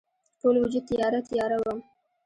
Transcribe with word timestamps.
ټول 0.41 0.55
وجود 0.63 0.83
تیاره، 0.89 1.19
تیاره 1.29 1.57
وم 1.61 1.79